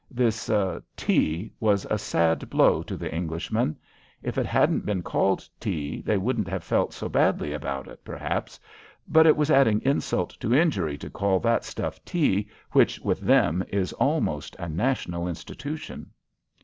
This 0.09 0.49
"tea" 0.97 1.53
was 1.59 1.85
a 1.85 1.99
sad 1.99 2.49
blow 2.49 2.81
to 2.81 2.97
the 2.97 3.13
Englishmen. 3.13 3.75
If 4.23 4.39
it 4.39 4.47
hadn't 4.47 4.83
been 4.83 5.03
called 5.03 5.47
tea, 5.59 6.01
they 6.01 6.17
wouldn't 6.17 6.47
have 6.47 6.63
felt 6.63 6.91
so 6.91 7.07
badly 7.07 7.53
about 7.53 7.87
it, 7.87 8.03
perhaps, 8.03 8.59
but 9.07 9.27
it 9.27 9.37
was 9.37 9.51
adding 9.51 9.79
insult 9.83 10.31
to 10.39 10.55
injury 10.55 10.97
to 10.97 11.09
call 11.11 11.39
that 11.41 11.63
stuff 11.63 12.03
"tea" 12.03 12.49
which, 12.71 12.99
with 13.01 13.19
them, 13.19 13.63
is 13.67 13.93
almost 13.93 14.55
a 14.57 14.67
national 14.67 15.27
institution. 15.27 16.09